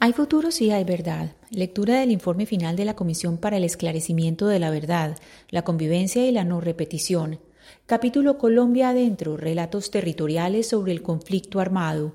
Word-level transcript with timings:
Hay 0.00 0.12
futuro 0.12 0.52
si 0.52 0.70
hay 0.70 0.84
verdad. 0.84 1.32
Lectura 1.50 1.98
del 1.98 2.12
informe 2.12 2.46
final 2.46 2.76
de 2.76 2.84
la 2.84 2.94
Comisión 2.94 3.36
para 3.36 3.56
el 3.56 3.64
Esclarecimiento 3.64 4.46
de 4.46 4.60
la 4.60 4.70
Verdad, 4.70 5.18
la 5.50 5.62
Convivencia 5.62 6.24
y 6.24 6.30
la 6.30 6.44
No 6.44 6.60
Repetición. 6.60 7.40
Capítulo 7.84 8.38
Colombia 8.38 8.90
Adentro, 8.90 9.36
Relatos 9.36 9.90
Territoriales 9.90 10.68
sobre 10.68 10.92
el 10.92 11.02
Conflicto 11.02 11.58
Armado. 11.58 12.14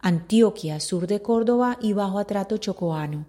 Antioquia, 0.00 0.80
sur 0.80 1.06
de 1.06 1.22
Córdoba 1.22 1.78
y 1.80 1.92
bajo 1.92 2.18
atrato 2.18 2.56
chocoano. 2.56 3.26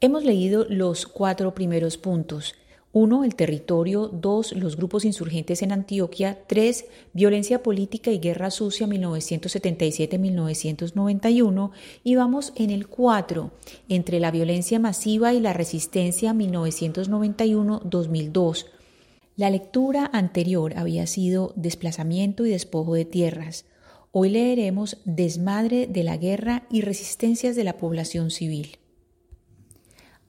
Hemos 0.00 0.24
leído 0.24 0.66
los 0.68 1.06
cuatro 1.06 1.54
primeros 1.54 1.98
puntos. 1.98 2.56
1. 2.92 3.24
El 3.24 3.34
territorio. 3.34 4.08
2. 4.08 4.52
Los 4.52 4.76
grupos 4.76 5.04
insurgentes 5.04 5.60
en 5.62 5.72
Antioquia. 5.72 6.38
3. 6.46 6.86
Violencia 7.12 7.62
política 7.62 8.10
y 8.10 8.18
guerra 8.18 8.50
sucia 8.50 8.86
1977-1991. 8.86 11.70
Y 12.02 12.14
vamos 12.14 12.54
en 12.56 12.70
el 12.70 12.88
4. 12.88 13.50
Entre 13.88 14.20
la 14.20 14.30
violencia 14.30 14.78
masiva 14.78 15.34
y 15.34 15.40
la 15.40 15.52
resistencia 15.52 16.32
1991-2002. 16.32 18.64
La 19.36 19.50
lectura 19.50 20.08
anterior 20.12 20.72
había 20.76 21.06
sido 21.06 21.52
desplazamiento 21.56 22.46
y 22.46 22.50
despojo 22.50 22.94
de 22.94 23.04
tierras. 23.04 23.66
Hoy 24.10 24.30
leeremos 24.30 24.96
desmadre 25.04 25.86
de 25.86 26.02
la 26.02 26.16
guerra 26.16 26.66
y 26.70 26.80
resistencias 26.80 27.54
de 27.54 27.64
la 27.64 27.76
población 27.76 28.30
civil. 28.30 28.78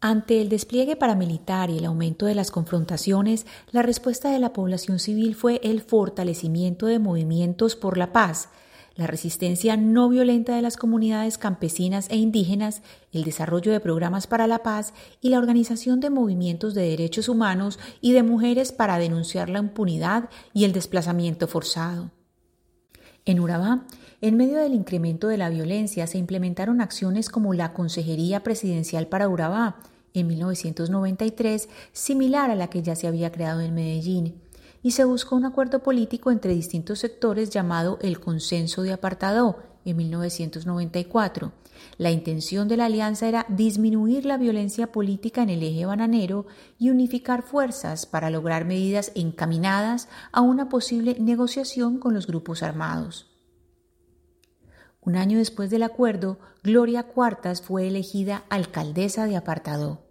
Ante 0.01 0.39
el 0.39 0.47
despliegue 0.47 0.95
paramilitar 0.95 1.69
y 1.69 1.77
el 1.77 1.85
aumento 1.85 2.25
de 2.25 2.33
las 2.33 2.51
confrontaciones, 2.51 3.45
la 3.71 3.81
respuesta 3.81 4.31
de 4.31 4.39
la 4.39 4.53
población 4.53 4.97
civil 4.97 5.35
fue 5.35 5.59
el 5.61 5.81
fortalecimiento 5.81 6.85
de 6.85 6.99
movimientos 6.99 7.75
por 7.75 7.97
la 7.97 8.13
paz, 8.13 8.47
la 8.95 9.07
resistencia 9.07 9.75
no 9.75 10.07
violenta 10.07 10.55
de 10.55 10.61
las 10.61 10.77
comunidades 10.77 11.37
campesinas 11.37 12.09
e 12.09 12.15
indígenas, 12.15 12.81
el 13.11 13.23
desarrollo 13.23 13.73
de 13.73 13.79
programas 13.81 14.25
para 14.27 14.47
la 14.47 14.63
paz 14.63 14.93
y 15.21 15.29
la 15.29 15.37
organización 15.37 15.99
de 15.99 16.09
movimientos 16.09 16.73
de 16.73 16.83
derechos 16.83 17.27
humanos 17.27 17.77
y 17.99 18.13
de 18.13 18.23
mujeres 18.23 18.71
para 18.71 18.99
denunciar 18.99 19.49
la 19.49 19.59
impunidad 19.59 20.29
y 20.53 20.63
el 20.63 20.71
desplazamiento 20.71 21.47
forzado. 21.47 22.11
En 23.29 23.39
Urabá, 23.39 23.81
en 24.21 24.37
medio 24.37 24.57
del 24.57 24.73
incremento 24.73 25.27
de 25.27 25.37
la 25.37 25.49
violencia, 25.49 26.07
se 26.07 26.17
implementaron 26.17 26.81
acciones 26.81 27.29
como 27.29 27.53
la 27.53 27.73
Consejería 27.73 28.39
Presidencial 28.39 29.05
para 29.05 29.29
Urabá, 29.29 29.75
en 30.15 30.25
1993, 30.25 31.69
similar 31.91 32.49
a 32.49 32.55
la 32.55 32.71
que 32.71 32.81
ya 32.81 32.95
se 32.95 33.05
había 33.05 33.31
creado 33.31 33.61
en 33.61 33.75
Medellín, 33.75 34.41
y 34.81 34.93
se 34.93 35.03
buscó 35.03 35.35
un 35.35 35.45
acuerdo 35.45 35.83
político 35.83 36.31
entre 36.31 36.55
distintos 36.55 36.97
sectores 36.97 37.51
llamado 37.51 37.99
el 38.01 38.19
Consenso 38.19 38.81
de 38.81 38.93
Apartado 38.93 39.59
en 39.85 39.97
1994. 39.97 41.51
La 41.97 42.11
intención 42.11 42.67
de 42.67 42.77
la 42.77 42.85
alianza 42.85 43.27
era 43.27 43.45
disminuir 43.49 44.25
la 44.25 44.37
violencia 44.37 44.91
política 44.91 45.43
en 45.43 45.49
el 45.49 45.63
eje 45.63 45.85
bananero 45.85 46.45
y 46.77 46.89
unificar 46.89 47.43
fuerzas 47.43 48.05
para 48.05 48.29
lograr 48.29 48.65
medidas 48.65 49.11
encaminadas 49.15 50.09
a 50.31 50.41
una 50.41 50.69
posible 50.69 51.15
negociación 51.19 51.99
con 51.99 52.13
los 52.13 52.27
grupos 52.27 52.63
armados. 52.63 53.29
Un 55.01 55.15
año 55.15 55.37
después 55.37 55.69
del 55.69 55.83
acuerdo, 55.83 56.39
Gloria 56.63 57.03
Cuartas 57.03 57.61
fue 57.61 57.87
elegida 57.87 58.43
alcaldesa 58.49 59.25
de 59.25 59.37
Apartado. 59.37 60.08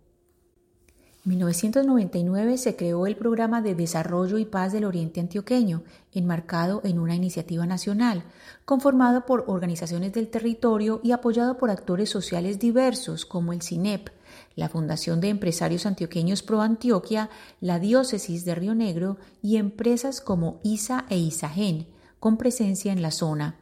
En 1.24 1.30
1999 1.30 2.56
se 2.58 2.76
creó 2.76 3.06
el 3.06 3.16
Programa 3.16 3.60
de 3.60 3.74
Desarrollo 3.74 4.38
y 4.38 4.44
Paz 4.44 4.72
del 4.72 4.84
Oriente 4.84 5.20
Antioqueño, 5.20 5.82
enmarcado 6.12 6.80
en 6.84 6.98
una 6.98 7.14
iniciativa 7.14 7.66
nacional, 7.66 8.24
conformado 8.64 9.26
por 9.26 9.44
organizaciones 9.48 10.12
del 10.12 10.28
territorio 10.28 11.00
y 11.02 11.12
apoyado 11.12 11.58
por 11.58 11.70
actores 11.70 12.08
sociales 12.08 12.58
diversos 12.58 13.26
como 13.26 13.52
el 13.52 13.62
CINEP, 13.62 14.08
la 14.54 14.68
Fundación 14.68 15.20
de 15.20 15.28
Empresarios 15.28 15.86
Antioqueños 15.86 16.42
Pro 16.42 16.62
Antioquia, 16.62 17.30
la 17.60 17.78
Diócesis 17.78 18.44
de 18.44 18.54
Río 18.54 18.74
Negro 18.74 19.18
y 19.42 19.56
empresas 19.56 20.20
como 20.20 20.60
ISA 20.62 21.04
e 21.10 21.18
ISAGEN, 21.18 21.88
con 22.20 22.38
presencia 22.38 22.92
en 22.92 23.02
la 23.02 23.10
zona. 23.10 23.56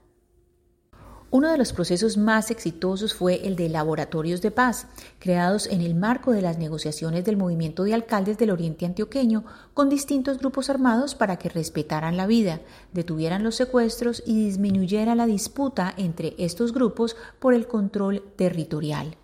Uno 1.36 1.50
de 1.50 1.58
los 1.58 1.74
procesos 1.74 2.16
más 2.16 2.50
exitosos 2.50 3.12
fue 3.12 3.46
el 3.46 3.56
de 3.56 3.68
laboratorios 3.68 4.40
de 4.40 4.50
paz, 4.50 4.86
creados 5.18 5.66
en 5.66 5.82
el 5.82 5.94
marco 5.94 6.32
de 6.32 6.40
las 6.40 6.56
negociaciones 6.56 7.26
del 7.26 7.36
movimiento 7.36 7.84
de 7.84 7.92
alcaldes 7.92 8.38
del 8.38 8.52
Oriente 8.52 8.86
Antioqueño 8.86 9.44
con 9.74 9.90
distintos 9.90 10.38
grupos 10.38 10.70
armados 10.70 11.14
para 11.14 11.36
que 11.36 11.50
respetaran 11.50 12.16
la 12.16 12.26
vida, 12.26 12.62
detuvieran 12.94 13.44
los 13.44 13.54
secuestros 13.54 14.22
y 14.24 14.46
disminuyera 14.46 15.14
la 15.14 15.26
disputa 15.26 15.92
entre 15.98 16.34
estos 16.38 16.72
grupos 16.72 17.16
por 17.38 17.52
el 17.52 17.66
control 17.66 18.22
territorial. 18.36 19.18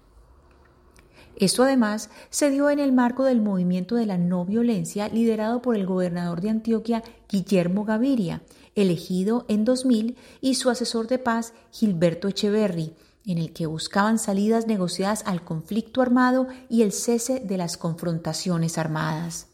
Esto 1.37 1.63
además 1.63 2.11
se 2.29 2.51
dio 2.51 2.69
en 2.69 2.79
el 2.79 2.93
marco 2.93 3.25
del 3.25 3.41
movimiento 3.41 3.95
de 3.95 4.05
la 4.05 4.19
no 4.19 4.45
violencia 4.45 5.09
liderado 5.09 5.63
por 5.63 5.77
el 5.77 5.87
gobernador 5.87 6.43
de 6.43 6.51
Antioquia, 6.51 7.03
Guillermo 7.27 7.87
Gaviria, 7.87 8.43
elegido 8.75 9.45
en 9.49 9.65
2000, 9.65 10.17
y 10.41 10.55
su 10.55 10.71
asesor 10.71 11.09
de 11.09 11.19
paz, 11.19 11.53
Gilberto 11.71 12.29
Echeverry, 12.29 12.95
en 13.27 13.39
el 13.39 13.53
que 13.53 13.67
buscaban 13.67 14.19
salidas 14.19 14.67
negociadas 14.67 15.23
al 15.27 15.45
conflicto 15.45 16.03
armado 16.03 16.49
y 16.69 16.83
el 16.83 16.93
cese 16.93 17.41
de 17.41 17.57
las 17.57 17.77
confrontaciones 17.77 18.79
armadas. 18.79 19.52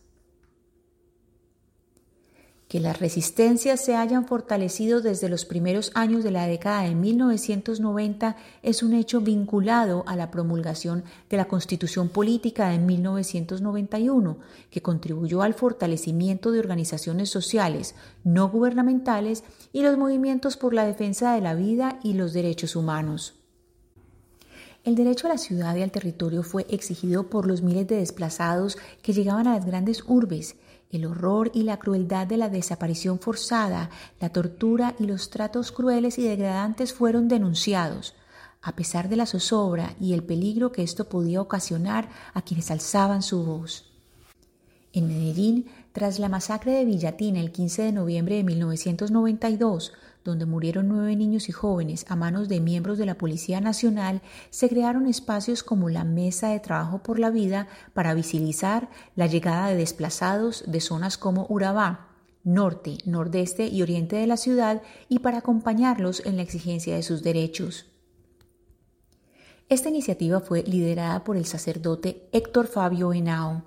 Que 2.69 2.81
las 2.81 3.01
resistencias 3.01 3.83
se 3.83 3.97
hayan 3.97 4.27
fortalecido 4.27 5.01
desde 5.01 5.31
los 5.31 5.47
primeros 5.47 5.91
años 5.95 6.23
de 6.23 6.31
la 6.31 6.47
década 6.47 6.83
de 6.83 6.95
1990 6.95 8.37
es 8.63 8.83
un 8.83 8.93
hecho 8.93 9.23
vinculado 9.23 10.05
a 10.07 10.17
la 10.17 10.31
promulgación 10.31 11.03
de 11.31 11.39
la 11.39 11.47
Constitución 11.47 12.11
Política 12.11 12.69
de 12.69 12.79
1991, 12.79 14.37
que 14.71 14.83
contribuyó 14.83 15.41
al 15.41 15.55
fortalecimiento 15.55 16.53
de 16.53 16.61
organizaciones 16.61 17.31
sociales, 17.31 17.95
no 18.23 18.51
gubernamentales 18.51 19.45
y 19.73 19.81
los 19.81 19.97
movimientos 19.97 20.59
por 20.59 20.75
la 20.75 20.85
defensa 20.85 21.33
de 21.33 21.41
la 21.41 21.55
vida 21.55 21.99
y 22.03 22.13
los 22.13 22.35
derechos 22.35 22.77
humanos. 22.77 23.33
El 24.85 24.95
derecho 24.95 25.27
a 25.27 25.31
la 25.31 25.39
ciudad 25.39 25.75
y 25.75 25.83
al 25.83 25.91
territorio 25.91 26.43
fue 26.43 26.67
exigido 26.69 27.31
por 27.31 27.47
los 27.47 27.63
miles 27.63 27.89
de 27.89 27.97
desplazados 27.97 28.77
que 29.01 29.15
llegaban 29.15 29.47
a 29.47 29.55
las 29.55 29.65
grandes 29.65 30.05
urbes 30.07 30.57
el 30.91 31.05
horror 31.07 31.51
y 31.55 31.63
la 31.63 31.79
crueldad 31.79 32.27
de 32.27 32.37
la 32.37 32.49
desaparición 32.49 33.19
forzada, 33.19 33.91
la 34.21 34.31
tortura 34.31 34.95
y 34.99 35.07
los 35.07 35.31
tratos 35.31 35.73
crueles 35.73 36.19
y 36.19 36.23
degradantes 36.23 36.93
fueron 36.93 37.29
denunciados, 37.29 38.15
a 38.63 38.75
pesar 38.75 39.09
de 39.09 39.17
la 39.17 39.27
zozobra 39.27 39.95
y 40.01 40.15
el 40.15 40.23
peligro 40.23 40.73
que 40.73 40.83
esto 40.83 41.09
podía 41.09 41.41
ocasionar 41.41 42.09
a 42.35 42.43
quienes 42.43 42.71
alzaban 42.71 43.23
su 43.23 43.45
voz. 43.45 43.85
En 44.93 45.07
Medellín, 45.07 45.67
tras 45.93 46.19
la 46.19 46.29
masacre 46.29 46.73
de 46.73 46.85
Villatina 46.85 47.41
el 47.41 47.53
15 47.53 47.83
de 47.83 47.93
noviembre 47.93 48.37
de 48.37 48.45
1992, 48.45 49.93
donde 50.25 50.47
murieron 50.47 50.89
nueve 50.89 51.17
niños 51.17 51.49
y 51.49 51.53
jóvenes 51.53 52.05
a 52.09 52.17
manos 52.17 52.49
de 52.49 52.61
miembros 52.61 52.99
de 52.99 53.07
la 53.07 53.17
Policía 53.17 53.61
Nacional, 53.61 54.23
se 54.51 54.69
crearon 54.69 55.07
espacios 55.07 55.63
como 55.63 55.89
la 55.89 56.05
Mesa 56.05 56.51
de 56.51 56.61
Trabajo 56.61 57.03
por 57.03 57.19
la 57.19 57.31
Vida 57.31 57.69
para 57.95 58.15
visibilizar 58.15 58.89
la 59.17 59.27
llegada 59.27 59.69
de 59.69 59.77
desplazados 59.77 60.65
de 60.67 60.81
zonas 60.81 61.19
como 61.19 61.47
Urabá, 61.49 62.09
norte, 62.45 62.99
nordeste 63.05 63.69
y 63.69 63.83
oriente 63.83 64.17
de 64.17 64.27
la 64.27 64.37
ciudad 64.37 64.83
y 65.09 65.21
para 65.21 65.39
acompañarlos 65.39 66.25
en 66.25 66.37
la 66.37 66.43
exigencia 66.43 66.95
de 66.95 67.03
sus 67.03 67.23
derechos. 67.23 67.87
Esta 69.69 69.91
iniciativa 69.91 70.41
fue 70.41 70.63
liderada 70.63 71.25
por 71.25 71.37
el 71.37 71.45
sacerdote 71.45 72.29
Héctor 72.33 72.67
Fabio 72.67 73.13
Henao 73.13 73.65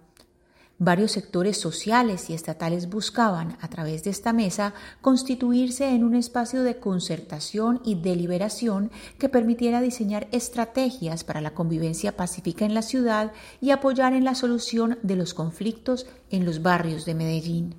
Varios 0.84 1.12
sectores 1.12 1.58
sociales 1.59 2.31
y 2.31 2.34
estatales 2.34 2.90
buscaban, 2.90 3.56
a 3.62 3.68
través 3.68 4.03
de 4.03 4.09
esta 4.09 4.34
mesa, 4.34 4.74
constituirse 5.00 5.88
en 5.90 6.03
un 6.03 6.16
espacio 6.16 6.64
de 6.64 6.78
concertación 6.78 7.81
y 7.86 8.02
deliberación 8.02 8.90
que 9.19 9.30
permitiera 9.30 9.80
diseñar 9.80 10.28
estrategias 10.31 11.24
para 11.24 11.39
la 11.39 11.54
convivencia 11.54 12.18
pacífica 12.18 12.66
en 12.66 12.74
la 12.74 12.81
ciudad 12.81 13.31
y 13.62 13.69
apoyar 13.69 14.13
en 14.13 14.24
la 14.24 14.33
solución 14.33 14.98
de 15.04 15.18
los 15.18 15.36
conflictos 15.36 16.07
en 16.31 16.45
los 16.45 16.63
barrios 16.63 17.06
de 17.06 17.13
Medellín. 17.13 17.75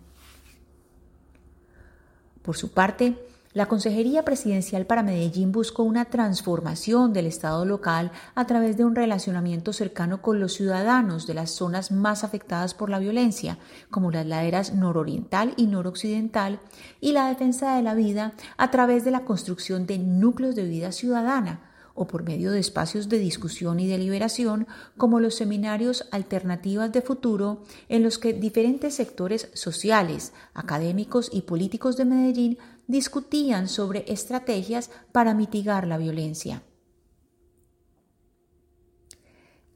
Por 2.42 2.56
su 2.56 2.70
parte, 2.70 3.16
la 3.54 3.66
Consejería 3.66 4.24
Presidencial 4.24 4.86
para 4.86 5.02
Medellín 5.02 5.52
buscó 5.52 5.82
una 5.82 6.06
transformación 6.06 7.12
del 7.12 7.26
Estado 7.26 7.66
local 7.66 8.10
a 8.34 8.46
través 8.46 8.78
de 8.78 8.86
un 8.86 8.94
relacionamiento 8.94 9.74
cercano 9.74 10.22
con 10.22 10.40
los 10.40 10.54
ciudadanos 10.54 11.26
de 11.26 11.34
las 11.34 11.50
zonas 11.50 11.92
más 11.92 12.24
afectadas 12.24 12.72
por 12.72 12.88
la 12.88 12.98
violencia, 12.98 13.58
como 13.90 14.10
las 14.10 14.24
laderas 14.24 14.72
nororiental 14.72 15.52
y 15.58 15.66
noroccidental, 15.66 16.60
y 16.98 17.12
la 17.12 17.28
defensa 17.28 17.76
de 17.76 17.82
la 17.82 17.92
vida 17.92 18.32
a 18.56 18.70
través 18.70 19.04
de 19.04 19.10
la 19.10 19.26
construcción 19.26 19.86
de 19.86 19.98
núcleos 19.98 20.54
de 20.54 20.64
vida 20.64 20.90
ciudadana 20.90 21.68
o 21.94 22.06
por 22.06 22.22
medio 22.22 22.52
de 22.52 22.60
espacios 22.60 23.10
de 23.10 23.18
discusión 23.18 23.78
y 23.80 23.86
deliberación 23.86 24.66
como 24.96 25.20
los 25.20 25.34
seminarios 25.34 26.08
Alternativas 26.10 26.90
de 26.90 27.02
Futuro, 27.02 27.64
en 27.90 28.02
los 28.02 28.18
que 28.18 28.32
diferentes 28.32 28.94
sectores 28.94 29.50
sociales, 29.52 30.32
académicos 30.54 31.28
y 31.30 31.42
políticos 31.42 31.98
de 31.98 32.06
Medellín 32.06 32.58
discutían 32.92 33.68
sobre 33.68 34.04
estrategias 34.06 34.90
para 35.10 35.34
mitigar 35.34 35.88
la 35.88 35.98
violencia. 35.98 36.62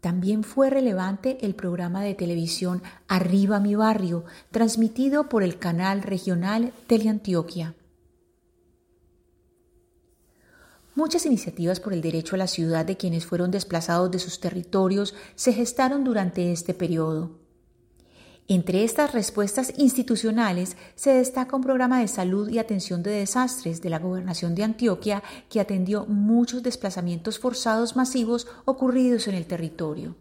También 0.01 0.45
fue 0.45 0.71
relevante 0.71 1.39
el 1.45 1.57
programa 1.57 2.03
de 2.03 2.15
televisión 2.15 2.83
Arriba 3.09 3.59
mi 3.59 3.75
barrio, 3.75 4.25
transmitido 4.53 5.29
por 5.29 5.43
el 5.43 5.59
canal 5.59 6.03
regional 6.03 6.73
Teleantioquia. 6.87 7.75
Muchas 10.95 11.27
iniciativas 11.27 11.81
por 11.81 11.93
el 11.93 12.03
derecho 12.03 12.37
a 12.37 12.39
la 12.39 12.47
ciudad 12.47 12.85
de 12.85 12.97
quienes 12.97 13.27
fueron 13.27 13.51
desplazados 13.51 14.11
de 14.11 14.19
sus 14.19 14.41
territorios 14.41 15.15
se 15.35 15.53
gestaron 15.53 16.05
durante 16.05 16.53
este 16.53 16.73
periodo. 16.73 17.46
Entre 18.49 18.85
estas 18.85 19.13
respuestas 19.13 19.73
institucionales 19.77 20.77
se 20.95 21.13
destaca 21.13 21.57
un 21.57 21.63
programa 21.63 22.01
de 22.01 22.07
salud 22.07 22.49
y 22.49 22.59
atención 22.59 23.03
de 23.03 23.11
desastres 23.11 23.83
de 23.83 23.91
la 23.91 23.99
Gobernación 23.99 24.55
de 24.55 24.63
Antioquia 24.63 25.25
que 25.51 25.59
atendió 25.59 26.07
muchos 26.07 26.63
desplazamientos 26.63 27.41
forzados 27.41 27.97
masivos 27.97 28.47
ocurridos 28.65 29.27
en 29.27 29.35
el 29.35 29.47
territorio. 29.47 30.15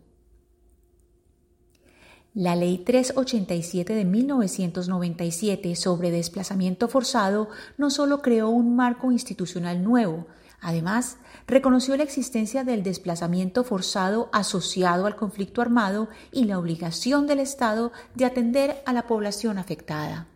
La 2.33 2.55
Ley 2.55 2.79
387 2.79 3.93
de 3.93 4.05
1997 4.05 5.75
sobre 5.75 6.09
desplazamiento 6.09 6.87
forzado 6.87 7.47
no 7.77 7.91
solo 7.91 8.23
creó 8.23 8.49
un 8.49 8.75
marco 8.75 9.11
institucional 9.11 9.83
nuevo, 9.83 10.25
Además, 10.61 11.17
reconoció 11.47 11.95
la 11.97 12.03
existencia 12.03 12.63
del 12.63 12.83
desplazamiento 12.83 13.63
forzado 13.63 14.29
asociado 14.33 15.05
al 15.05 15.15
conflicto 15.15 15.61
armado 15.61 16.07
y 16.31 16.45
la 16.45 16.57
obligación 16.57 17.27
del 17.27 17.39
Estado 17.39 17.91
de 18.15 18.25
atender 18.25 18.81
a 18.85 18.93
la 18.93 19.07
población 19.07 19.57
afectada. 19.57 20.27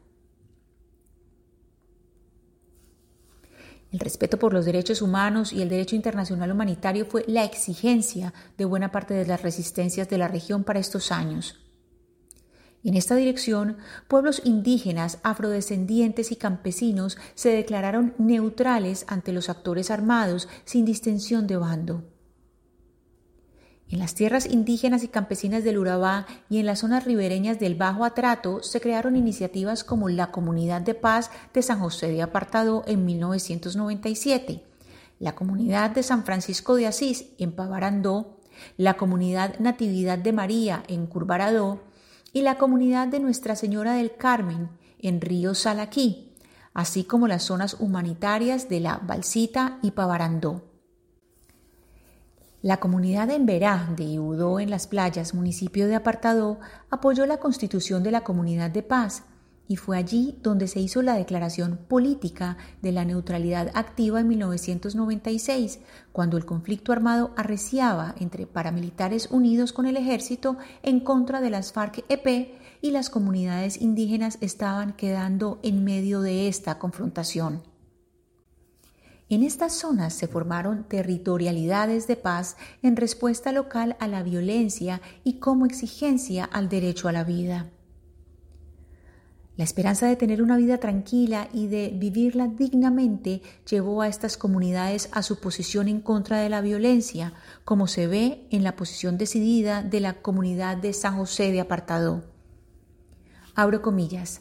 El 3.91 3.99
respeto 3.99 4.37
por 4.37 4.53
los 4.53 4.65
derechos 4.65 5.01
humanos 5.01 5.51
y 5.51 5.63
el 5.63 5.69
derecho 5.69 5.95
internacional 5.95 6.51
humanitario 6.51 7.05
fue 7.05 7.25
la 7.27 7.43
exigencia 7.43 8.33
de 8.55 8.65
buena 8.65 8.91
parte 8.91 9.15
de 9.15 9.25
las 9.25 9.41
resistencias 9.41 10.07
de 10.09 10.19
la 10.19 10.27
región 10.27 10.63
para 10.63 10.79
estos 10.79 11.11
años. 11.11 11.68
En 12.83 12.95
esta 12.95 13.15
dirección, 13.15 13.77
pueblos 14.07 14.41
indígenas, 14.45 15.19
afrodescendientes 15.23 16.31
y 16.31 16.37
campesinos 16.37 17.17
se 17.35 17.49
declararon 17.49 18.13
neutrales 18.17 19.05
ante 19.09 19.33
los 19.33 19.49
actores 19.49 19.91
armados 19.91 20.47
sin 20.63 20.85
distinción 20.85 21.45
de 21.45 21.57
bando. 21.57 22.03
En 23.89 23.99
las 23.99 24.13
tierras 24.13 24.45
indígenas 24.45 25.03
y 25.03 25.07
campesinas 25.07 25.63
del 25.63 25.79
Urabá 25.79 26.25
y 26.47 26.59
en 26.59 26.67
las 26.67 26.79
zonas 26.79 27.05
ribereñas 27.05 27.59
del 27.59 27.75
Bajo 27.75 28.05
Atrato 28.05 28.61
se 28.61 28.79
crearon 28.79 29.15
iniciativas 29.15 29.83
como 29.83 30.07
la 30.09 30.31
Comunidad 30.31 30.81
de 30.81 30.93
Paz 30.93 31.31
de 31.53 31.63
San 31.63 31.79
José 31.79 32.09
de 32.09 32.21
Apartado 32.21 32.83
en 32.87 33.03
1997, 33.03 34.63
la 35.17 35.33
Comunidad 35.35 35.89
de 35.89 36.03
San 36.03 36.23
Francisco 36.23 36.75
de 36.75 36.87
Asís 36.87 37.31
en 37.39 37.51
Pavarandó, 37.51 38.37
la 38.77 38.93
Comunidad 38.93 39.57
Natividad 39.59 40.19
de 40.19 40.33
María 40.33 40.83
en 40.87 41.07
Curvaradó 41.07 41.88
y 42.33 42.41
la 42.41 42.57
comunidad 42.57 43.07
de 43.07 43.19
Nuestra 43.19 43.55
Señora 43.55 43.93
del 43.93 44.15
Carmen 44.15 44.69
en 44.99 45.21
Río 45.21 45.55
Salaquí, 45.55 46.33
así 46.73 47.03
como 47.03 47.27
las 47.27 47.43
zonas 47.43 47.77
humanitarias 47.79 48.69
de 48.69 48.79
la 48.79 48.99
Balsita 49.03 49.79
y 49.81 49.91
Pavarandó. 49.91 50.63
La 52.61 52.77
comunidad 52.77 53.29
en 53.29 53.45
Verá 53.45 53.87
de 53.95 54.03
Iudó 54.03 54.59
en 54.59 54.69
las 54.69 54.85
playas, 54.87 55.33
municipio 55.33 55.87
de 55.87 55.95
Apartadó, 55.95 56.59
apoyó 56.89 57.25
la 57.25 57.37
constitución 57.37 58.03
de 58.03 58.11
la 58.11 58.21
Comunidad 58.21 58.69
de 58.69 58.83
Paz 58.83 59.23
y 59.69 59.75
fue 59.75 59.97
allí 59.97 60.35
donde 60.41 60.67
se 60.67 60.81
hizo 60.81 61.03
la 61.03 61.13
declaración 61.13 61.79
política 61.87 62.57
de 62.81 62.91
la 62.91 63.05
neutralidad 63.05 63.71
activa 63.75 64.19
en 64.19 64.27
1996, 64.27 65.79
cuando 66.11 66.37
el 66.37 66.45
conflicto 66.45 66.91
armado 66.91 67.31
arreciaba 67.37 68.15
entre 68.19 68.47
paramilitares 68.47 69.29
unidos 69.29 69.71
con 69.71 69.85
el 69.85 69.95
ejército 69.95 70.57
en 70.81 70.99
contra 70.99 71.39
de 71.39 71.51
las 71.51 71.71
FARC-EP 71.71 72.55
y 72.81 72.89
las 72.89 73.11
comunidades 73.11 73.79
indígenas 73.79 74.39
estaban 74.41 74.93
quedando 74.93 75.59
en 75.61 75.83
medio 75.83 76.21
de 76.21 76.47
esta 76.47 76.79
confrontación. 76.79 77.61
En 79.29 79.43
estas 79.43 79.73
zonas 79.73 80.15
se 80.15 80.27
formaron 80.27 80.85
territorialidades 80.85 82.07
de 82.07 82.15
paz 82.15 82.57
en 82.81 82.95
respuesta 82.95 83.51
local 83.51 83.95
a 83.99 84.07
la 84.07 84.23
violencia 84.23 84.99
y 85.23 85.33
como 85.33 85.67
exigencia 85.67 86.45
al 86.45 86.69
derecho 86.69 87.07
a 87.07 87.11
la 87.11 87.23
vida. 87.23 87.69
La 89.59 89.65
esperanza 89.65 90.07
de 90.07 90.15
tener 90.15 90.41
una 90.41 90.55
vida 90.55 90.77
tranquila 90.77 91.49
y 91.51 91.67
de 91.67 91.91
vivirla 91.93 92.47
dignamente 92.47 93.41
llevó 93.69 94.01
a 94.01 94.07
estas 94.07 94.37
comunidades 94.37 95.09
a 95.11 95.21
su 95.21 95.41
posición 95.41 95.89
en 95.89 95.99
contra 95.99 96.39
de 96.39 96.47
la 96.47 96.61
violencia, 96.61 97.33
como 97.65 97.85
se 97.87 98.07
ve 98.07 98.47
en 98.51 98.63
la 98.63 98.77
posición 98.77 99.17
decidida 99.17 99.83
de 99.83 99.99
la 99.99 100.21
comunidad 100.21 100.77
de 100.77 100.93
San 100.93 101.17
José 101.17 101.51
de 101.51 101.59
Apartado. 101.59 102.23
Abro 103.53 103.81
comillas. 103.81 104.39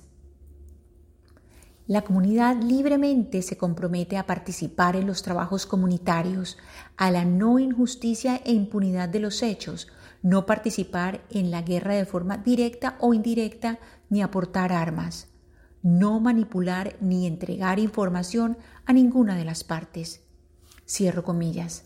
La 1.89 2.03
comunidad 2.03 2.63
libremente 2.63 3.43
se 3.43 3.57
compromete 3.57 4.19
a 4.19 4.27
participar 4.27 4.95
en 4.95 5.09
los 5.09 5.23
trabajos 5.23 5.67
comunitarios, 5.67 6.59
a 6.97 7.11
la 7.11 7.25
no 7.25 7.59
injusticia 7.59 8.41
e 8.45 8.53
impunidad 8.53 9.09
de 9.09 9.19
los 9.19 9.43
hechos, 9.43 9.89
no 10.23 10.47
participar 10.47 11.25
en 11.31 11.51
la 11.51 11.63
guerra 11.63 11.95
de 11.95 12.07
forma 12.07 12.39
directa 12.39 12.97
o 13.01 13.15
indirecta 13.15 13.79
ni 14.09 14.23
aportar 14.23 14.73
armas, 14.73 15.29
no 15.83 16.21
manipular 16.21 16.97
ni 17.01 17.27
entregar 17.27 17.79
información 17.79 18.59
a 18.85 18.93
ninguna 18.93 19.37
de 19.37 19.45
las 19.45 19.65
partes. 19.65 20.23
Cierro 20.87 21.23
comillas. 21.23 21.85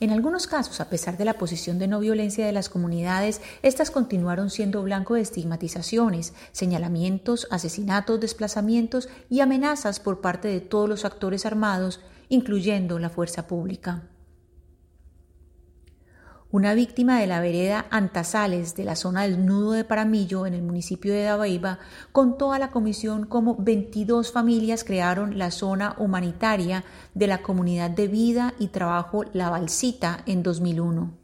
En 0.00 0.10
algunos 0.10 0.46
casos, 0.46 0.80
a 0.80 0.88
pesar 0.88 1.18
de 1.18 1.26
la 1.26 1.34
posición 1.34 1.78
de 1.78 1.86
no 1.86 2.00
violencia 2.00 2.46
de 2.46 2.52
las 2.52 2.70
comunidades, 2.70 3.42
estas 3.62 3.90
continuaron 3.90 4.48
siendo 4.48 4.82
blanco 4.82 5.14
de 5.14 5.20
estigmatizaciones, 5.20 6.32
señalamientos, 6.52 7.46
asesinatos, 7.50 8.18
desplazamientos 8.18 9.10
y 9.28 9.40
amenazas 9.40 10.00
por 10.00 10.22
parte 10.22 10.48
de 10.48 10.62
todos 10.62 10.88
los 10.88 11.04
actores 11.04 11.44
armados, 11.44 12.00
incluyendo 12.30 12.98
la 12.98 13.10
fuerza 13.10 13.46
pública. 13.46 14.08
Una 16.52 16.74
víctima 16.74 17.20
de 17.20 17.28
la 17.28 17.40
vereda 17.40 17.86
Antasales 17.90 18.74
de 18.74 18.82
la 18.82 18.96
zona 18.96 19.22
del 19.22 19.46
Nudo 19.46 19.70
de 19.70 19.84
Paramillo 19.84 20.46
en 20.46 20.54
el 20.54 20.62
municipio 20.62 21.12
de 21.12 21.22
Dabaiba 21.22 21.78
contó 22.10 22.52
a 22.52 22.58
la 22.58 22.72
comisión 22.72 23.24
cómo 23.24 23.54
22 23.56 24.32
familias 24.32 24.82
crearon 24.82 25.38
la 25.38 25.52
zona 25.52 25.94
humanitaria 25.96 26.82
de 27.14 27.28
la 27.28 27.40
comunidad 27.42 27.90
de 27.90 28.08
vida 28.08 28.54
y 28.58 28.66
trabajo 28.66 29.22
La 29.32 29.48
Balsita 29.48 30.24
en 30.26 30.42
2001. 30.42 31.19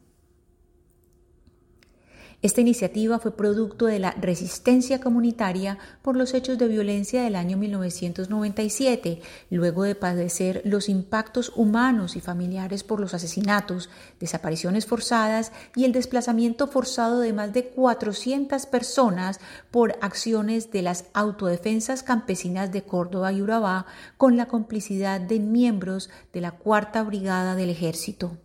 Esta 2.42 2.60
iniciativa 2.60 3.18
fue 3.18 3.34
producto 3.34 3.86
de 3.86 3.98
la 3.98 4.10
resistencia 4.10 5.00
comunitaria 5.00 5.78
por 6.02 6.16
los 6.16 6.34
hechos 6.34 6.58
de 6.58 6.68
violencia 6.68 7.22
del 7.22 7.34
año 7.34 7.56
1997, 7.56 9.22
luego 9.50 9.84
de 9.84 9.94
padecer 9.94 10.60
los 10.64 10.90
impactos 10.90 11.50
humanos 11.56 12.14
y 12.14 12.20
familiares 12.20 12.84
por 12.84 13.00
los 13.00 13.14
asesinatos, 13.14 13.88
desapariciones 14.20 14.84
forzadas 14.84 15.50
y 15.74 15.84
el 15.84 15.92
desplazamiento 15.92 16.66
forzado 16.66 17.20
de 17.20 17.32
más 17.32 17.54
de 17.54 17.68
400 17.68 18.66
personas 18.66 19.40
por 19.70 19.96
acciones 20.02 20.70
de 20.70 20.82
las 20.82 21.06
autodefensas 21.14 22.02
campesinas 22.02 22.70
de 22.70 22.82
Córdoba 22.82 23.32
y 23.32 23.40
Urabá 23.40 23.86
con 24.18 24.36
la 24.36 24.46
complicidad 24.46 25.22
de 25.22 25.40
miembros 25.40 26.10
de 26.34 26.42
la 26.42 26.52
Cuarta 26.52 27.02
Brigada 27.02 27.54
del 27.54 27.70
Ejército. 27.70 28.36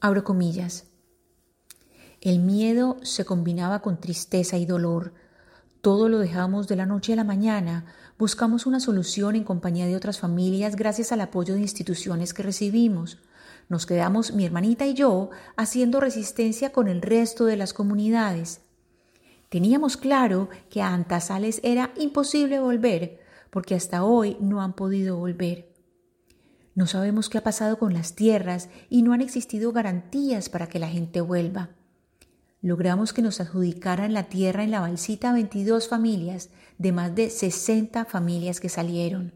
Abro 0.00 0.24
comillas. 0.24 0.93
El 2.24 2.38
miedo 2.38 2.96
se 3.02 3.26
combinaba 3.26 3.82
con 3.82 4.00
tristeza 4.00 4.56
y 4.56 4.64
dolor. 4.64 5.12
Todo 5.82 6.08
lo 6.08 6.18
dejamos 6.18 6.66
de 6.68 6.74
la 6.74 6.86
noche 6.86 7.12
a 7.12 7.16
la 7.16 7.22
mañana. 7.22 7.84
Buscamos 8.18 8.64
una 8.64 8.80
solución 8.80 9.36
en 9.36 9.44
compañía 9.44 9.84
de 9.84 9.94
otras 9.94 10.20
familias 10.20 10.74
gracias 10.74 11.12
al 11.12 11.20
apoyo 11.20 11.52
de 11.52 11.60
instituciones 11.60 12.32
que 12.32 12.42
recibimos. 12.42 13.18
Nos 13.68 13.84
quedamos, 13.84 14.32
mi 14.32 14.46
hermanita 14.46 14.86
y 14.86 14.94
yo, 14.94 15.28
haciendo 15.58 16.00
resistencia 16.00 16.72
con 16.72 16.88
el 16.88 17.02
resto 17.02 17.44
de 17.44 17.58
las 17.58 17.74
comunidades. 17.74 18.62
Teníamos 19.50 19.98
claro 19.98 20.48
que 20.70 20.80
a 20.80 20.94
Antasales 20.94 21.60
era 21.62 21.92
imposible 21.94 22.58
volver, 22.58 23.20
porque 23.50 23.74
hasta 23.74 24.02
hoy 24.02 24.38
no 24.40 24.62
han 24.62 24.72
podido 24.72 25.18
volver. 25.18 25.74
No 26.74 26.86
sabemos 26.86 27.28
qué 27.28 27.36
ha 27.36 27.44
pasado 27.44 27.78
con 27.78 27.92
las 27.92 28.14
tierras 28.14 28.70
y 28.88 29.02
no 29.02 29.12
han 29.12 29.20
existido 29.20 29.72
garantías 29.72 30.48
para 30.48 30.70
que 30.70 30.78
la 30.78 30.88
gente 30.88 31.20
vuelva 31.20 31.68
logramos 32.64 33.12
que 33.12 33.20
nos 33.20 33.40
adjudicaran 33.40 34.14
la 34.14 34.24
tierra 34.24 34.64
en 34.64 34.70
la 34.70 34.80
balsita 34.80 35.28
a 35.28 35.34
22 35.34 35.86
familias 35.86 36.48
de 36.78 36.92
más 36.92 37.14
de 37.14 37.28
60 37.28 38.06
familias 38.06 38.58
que 38.58 38.70
salieron. 38.70 39.34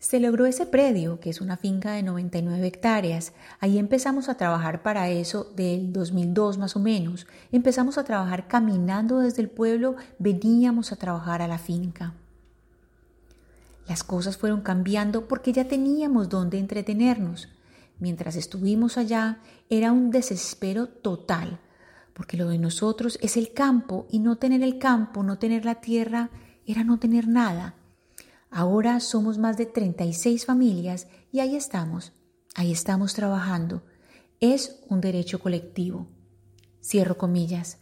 Se 0.00 0.18
logró 0.18 0.46
ese 0.46 0.66
predio, 0.66 1.20
que 1.20 1.30
es 1.30 1.40
una 1.40 1.56
finca 1.56 1.92
de 1.92 2.02
99 2.02 2.66
hectáreas. 2.66 3.32
Ahí 3.60 3.78
empezamos 3.78 4.28
a 4.28 4.36
trabajar 4.36 4.82
para 4.82 5.10
eso 5.10 5.44
del 5.54 5.92
2002 5.92 6.58
más 6.58 6.74
o 6.74 6.80
menos. 6.80 7.28
Empezamos 7.52 7.98
a 7.98 8.04
trabajar 8.04 8.48
caminando 8.48 9.20
desde 9.20 9.42
el 9.42 9.48
pueblo, 9.48 9.94
veníamos 10.18 10.90
a 10.90 10.96
trabajar 10.96 11.40
a 11.40 11.46
la 11.46 11.58
finca. 11.58 12.14
Las 13.88 14.02
cosas 14.02 14.36
fueron 14.36 14.60
cambiando 14.60 15.28
porque 15.28 15.52
ya 15.52 15.68
teníamos 15.68 16.28
donde 16.28 16.58
entretenernos. 16.58 17.48
mientras 18.00 18.34
estuvimos 18.34 18.98
allá 18.98 19.38
era 19.70 19.90
un 19.92 20.10
desespero 20.10 20.86
total, 20.86 21.60
porque 22.16 22.38
lo 22.38 22.48
de 22.48 22.58
nosotros 22.58 23.18
es 23.20 23.36
el 23.36 23.52
campo 23.52 24.06
y 24.10 24.20
no 24.20 24.36
tener 24.36 24.62
el 24.62 24.78
campo, 24.78 25.22
no 25.22 25.38
tener 25.38 25.66
la 25.66 25.82
tierra, 25.82 26.30
era 26.64 26.82
no 26.82 26.98
tener 26.98 27.28
nada. 27.28 27.74
Ahora 28.50 29.00
somos 29.00 29.36
más 29.36 29.58
de 29.58 29.66
36 29.66 30.46
familias 30.46 31.08
y 31.30 31.40
ahí 31.40 31.56
estamos, 31.56 32.14
ahí 32.54 32.72
estamos 32.72 33.12
trabajando. 33.12 33.82
Es 34.40 34.80
un 34.88 35.02
derecho 35.02 35.40
colectivo. 35.40 36.08
Cierro 36.82 37.18
comillas. 37.18 37.80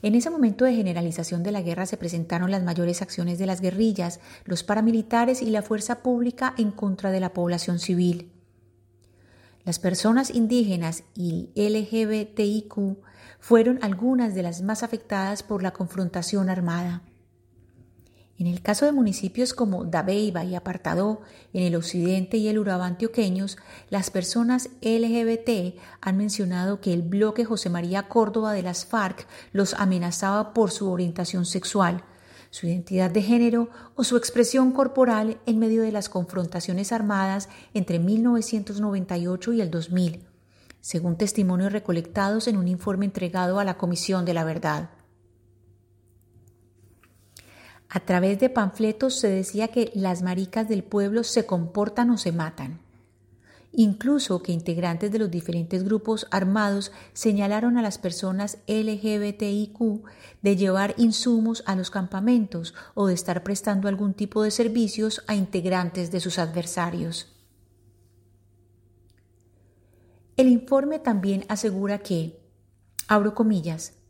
En 0.00 0.14
ese 0.14 0.30
momento 0.30 0.64
de 0.64 0.74
generalización 0.74 1.42
de 1.42 1.52
la 1.52 1.60
guerra 1.60 1.84
se 1.84 1.98
presentaron 1.98 2.50
las 2.50 2.62
mayores 2.62 3.02
acciones 3.02 3.38
de 3.38 3.44
las 3.44 3.60
guerrillas, 3.60 4.20
los 4.46 4.62
paramilitares 4.62 5.42
y 5.42 5.50
la 5.50 5.60
fuerza 5.60 6.02
pública 6.02 6.54
en 6.56 6.70
contra 6.70 7.10
de 7.10 7.20
la 7.20 7.34
población 7.34 7.78
civil. 7.78 8.31
Las 9.64 9.78
personas 9.78 10.30
indígenas 10.30 11.04
y 11.14 11.50
LGBTIQ 11.54 12.98
fueron 13.38 13.78
algunas 13.82 14.34
de 14.34 14.42
las 14.42 14.62
más 14.62 14.82
afectadas 14.82 15.42
por 15.42 15.62
la 15.62 15.72
confrontación 15.72 16.50
armada. 16.50 17.02
En 18.38 18.48
el 18.48 18.60
caso 18.60 18.86
de 18.86 18.92
municipios 18.92 19.54
como 19.54 19.84
Dabeiba 19.84 20.44
y 20.44 20.56
Apartadó, 20.56 21.20
en 21.52 21.62
el 21.62 21.76
occidente 21.76 22.38
y 22.38 22.48
el 22.48 22.58
Urabá 22.58 22.86
antioqueños, 22.86 23.56
las 23.88 24.10
personas 24.10 24.70
LGBT 24.80 25.78
han 26.00 26.16
mencionado 26.16 26.80
que 26.80 26.92
el 26.92 27.02
bloque 27.02 27.44
José 27.44 27.70
María 27.70 28.08
Córdoba 28.08 28.52
de 28.52 28.64
las 28.64 28.84
FARC 28.84 29.28
los 29.52 29.74
amenazaba 29.74 30.54
por 30.54 30.72
su 30.72 30.90
orientación 30.90 31.44
sexual, 31.44 32.02
su 32.52 32.66
identidad 32.66 33.10
de 33.10 33.22
género 33.22 33.70
o 33.96 34.04
su 34.04 34.18
expresión 34.18 34.72
corporal 34.72 35.38
en 35.46 35.58
medio 35.58 35.80
de 35.80 35.90
las 35.90 36.10
confrontaciones 36.10 36.92
armadas 36.92 37.48
entre 37.72 37.98
1998 37.98 39.54
y 39.54 39.62
el 39.62 39.70
2000, 39.70 40.26
según 40.82 41.16
testimonios 41.16 41.72
recolectados 41.72 42.48
en 42.48 42.58
un 42.58 42.68
informe 42.68 43.06
entregado 43.06 43.58
a 43.58 43.64
la 43.64 43.78
Comisión 43.78 44.26
de 44.26 44.34
la 44.34 44.44
Verdad. 44.44 44.90
A 47.88 48.00
través 48.00 48.38
de 48.38 48.50
panfletos 48.50 49.18
se 49.18 49.28
decía 49.28 49.68
que 49.68 49.90
las 49.94 50.20
maricas 50.20 50.68
del 50.68 50.84
pueblo 50.84 51.24
se 51.24 51.46
comportan 51.46 52.10
o 52.10 52.18
se 52.18 52.32
matan. 52.32 52.80
Incluso 53.74 54.42
que 54.42 54.52
integrantes 54.52 55.10
de 55.10 55.18
los 55.18 55.30
diferentes 55.30 55.82
grupos 55.82 56.26
armados 56.30 56.92
señalaron 57.14 57.78
a 57.78 57.82
las 57.82 57.96
personas 57.96 58.58
LGBTIQ 58.66 60.04
de 60.42 60.56
llevar 60.56 60.94
insumos 60.98 61.62
a 61.66 61.74
los 61.74 61.90
campamentos 61.90 62.74
o 62.94 63.06
de 63.06 63.14
estar 63.14 63.42
prestando 63.42 63.88
algún 63.88 64.12
tipo 64.12 64.42
de 64.42 64.50
servicios 64.50 65.24
a 65.26 65.34
integrantes 65.34 66.10
de 66.10 66.20
sus 66.20 66.38
adversarios. 66.38 67.34
El 70.36 70.48
informe 70.48 70.98
también 70.98 71.46
asegura 71.48 71.98
que, 71.98 72.40
abro 73.08 73.34
comillas, 73.34 74.01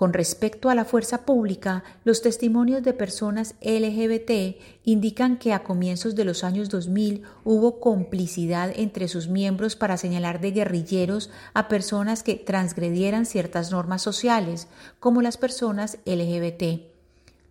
con 0.00 0.14
respecto 0.14 0.70
a 0.70 0.74
la 0.74 0.86
fuerza 0.86 1.26
pública, 1.26 1.84
los 2.04 2.22
testimonios 2.22 2.82
de 2.82 2.94
personas 2.94 3.54
LGBT 3.60 4.56
indican 4.82 5.36
que 5.36 5.52
a 5.52 5.62
comienzos 5.62 6.14
de 6.14 6.24
los 6.24 6.42
años 6.42 6.70
2000 6.70 7.24
hubo 7.44 7.80
complicidad 7.80 8.72
entre 8.74 9.08
sus 9.08 9.28
miembros 9.28 9.76
para 9.76 9.98
señalar 9.98 10.40
de 10.40 10.52
guerrilleros 10.52 11.28
a 11.52 11.68
personas 11.68 12.22
que 12.22 12.36
transgredieran 12.36 13.26
ciertas 13.26 13.72
normas 13.72 14.00
sociales, 14.00 14.68
como 15.00 15.20
las 15.20 15.36
personas 15.36 15.98
LGBT 16.06 16.80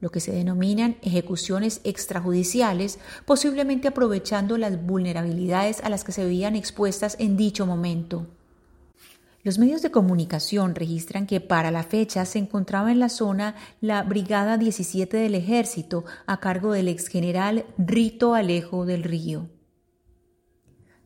lo 0.02 0.10
que 0.10 0.20
se 0.20 0.32
denominan 0.32 0.96
ejecuciones 1.04 1.82
extrajudiciales, 1.84 2.98
posiblemente 3.26 3.90
aprovechando 3.90 4.58
las 4.58 4.84
vulnerabilidades 4.84 5.84
a 5.84 5.90
las 5.90 6.04
que 6.04 6.14
se 6.14 6.26
veían 6.26 6.56
expuestas 6.56 7.16
en 7.20 7.38
dicho 7.38 7.68
momento. 7.68 8.26
Los 9.50 9.58
medios 9.58 9.82
de 9.82 9.90
comunicación 9.90 10.76
registran 10.76 11.26
que 11.26 11.42
para 11.42 11.72
la 11.72 11.82
fecha 11.82 12.24
se 12.26 12.38
encontraba 12.38 12.92
en 12.92 13.00
la 13.00 13.10
zona 13.10 13.56
la 13.82 14.04
Brigada 14.04 14.60
17 14.60 15.18
del 15.18 15.34
Ejército 15.34 16.06
a 16.28 16.40
cargo 16.40 16.72
del 16.72 16.88
exgeneral 16.88 17.66
Rito 17.76 18.36
Alejo 18.36 18.86
del 18.86 19.02
Río. 19.02 19.50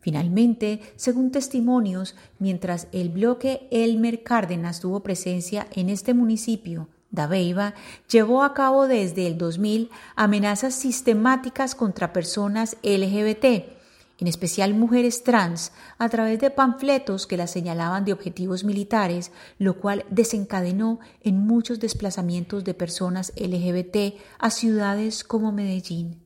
Finalmente, 0.01 0.81
según 0.97 1.31
testimonios, 1.31 2.17
mientras 2.38 2.89
el 2.91 3.07
bloque 3.07 3.69
Elmer 3.71 4.23
Cárdenas 4.23 4.81
tuvo 4.81 5.03
presencia 5.03 5.65
en 5.71 5.88
este 5.88 6.13
municipio, 6.13 6.89
Dabeiba 7.12 7.75
llevó 8.12 8.43
a 8.43 8.53
cabo 8.53 8.89
desde 8.89 9.25
el 9.25 9.38
2000 9.38 9.89
amenazas 10.17 10.75
sistemáticas 10.75 11.75
contra 11.75 12.12
personas 12.12 12.75
LGBT, 12.83 13.83
en 14.20 14.27
especial 14.27 14.74
mujeres 14.74 15.24
trans, 15.24 15.72
a 15.98 16.08
través 16.10 16.39
de 16.39 16.50
panfletos 16.50 17.27
que 17.27 17.38
las 17.38 17.51
señalaban 17.51 18.05
de 18.05 18.13
objetivos 18.13 18.63
militares, 18.63 19.32
lo 19.58 19.79
cual 19.79 20.05
desencadenó 20.10 21.00
en 21.22 21.38
muchos 21.39 21.79
desplazamientos 21.79 22.63
de 22.63 22.74
personas 22.74 23.34
LGBT 23.36 24.20
a 24.39 24.50
ciudades 24.50 25.24
como 25.24 25.51
Medellín. 25.51 26.22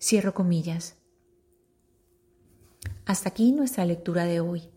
Cierro 0.00 0.34
comillas. 0.34 0.96
Hasta 3.04 3.28
aquí 3.28 3.52
nuestra 3.52 3.84
lectura 3.84 4.24
de 4.24 4.40
hoy. 4.40 4.68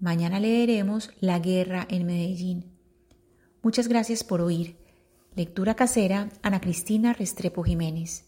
Mañana 0.00 0.40
leeremos 0.40 1.10
La 1.20 1.38
guerra 1.38 1.86
en 1.88 2.06
Medellín. 2.06 2.72
Muchas 3.62 3.88
gracias 3.88 4.24
por 4.24 4.40
oír. 4.40 4.76
Lectura 5.34 5.74
casera, 5.74 6.28
Ana 6.42 6.60
Cristina 6.60 7.12
Restrepo 7.12 7.62
Jiménez. 7.62 8.27